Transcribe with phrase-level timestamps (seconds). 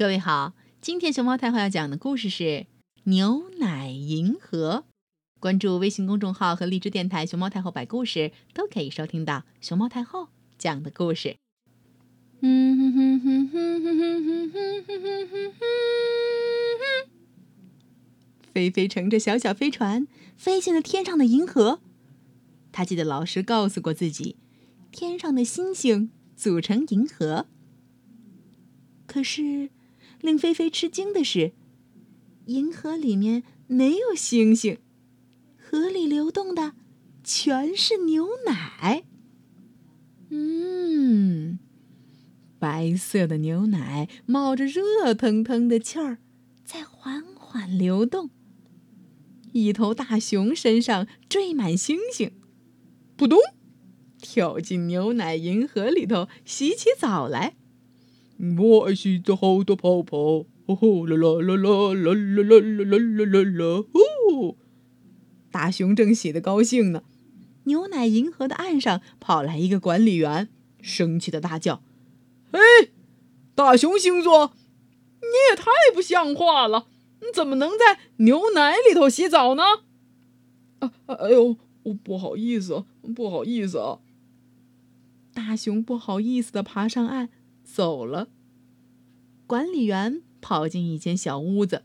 [0.00, 2.42] 各位好，今天熊猫太后要讲的故事是
[3.02, 4.84] 《牛奶银河》。
[5.38, 11.36] 关注微信公众号和荔枝电台“熊猫太后”摆故事，都可以收听到熊猫太后讲的故事。
[12.40, 15.60] 哼哼哼哼哼哼哼哼哼哼哼。
[18.54, 21.80] 菲菲乘着小小飞船飞进了天上的银河。
[22.72, 24.36] 他记得老师告诉过自己，
[24.90, 27.44] 天上的星星组成银河。
[29.06, 29.68] 可是。
[30.20, 31.52] 令菲菲吃惊的是，
[32.46, 34.78] 银河里面没有星星，
[35.56, 36.74] 河里流动的
[37.22, 39.04] 全是牛奶。
[40.30, 41.58] 嗯，
[42.58, 46.18] 白色的牛奶冒着热腾腾的气儿，
[46.64, 48.30] 在缓缓流动。
[49.52, 52.30] 一头大熊身上缀满星星，
[53.16, 53.38] 扑通，
[54.18, 57.56] 跳进牛奶银河里头洗起澡来。
[58.58, 63.84] 我爱洗澡好多泡泡，呼啦啦啦啦啦啦啦啦啦啦啦！
[63.92, 64.56] 呼！
[65.50, 67.02] 大熊正洗得高兴呢，
[67.64, 70.48] 牛奶银河的岸上跑来一个管理员，
[70.80, 71.82] 生气的大叫
[72.52, 72.60] ：“哎，
[73.54, 74.54] 大熊星座，
[75.20, 76.86] 你也太不像话了！
[77.20, 79.62] 你怎么能在牛奶里头洗澡呢？”
[80.80, 81.58] 啊，哎呦，
[82.02, 83.98] 不好意思，不好意思啊！
[85.34, 87.28] 大熊不好意思的爬上岸。
[87.72, 88.28] 走了。
[89.46, 91.84] 管理员跑进一间小屋子，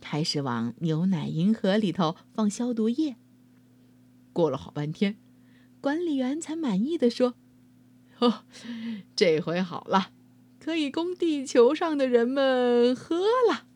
[0.00, 3.16] 开始往牛奶银河里头放消毒液。
[4.32, 5.16] 过了好半天，
[5.80, 7.34] 管理员才满意的说
[8.18, 8.44] ：“哦，
[9.14, 10.10] 这回好了，
[10.58, 13.66] 可以供地球上的人们喝了。”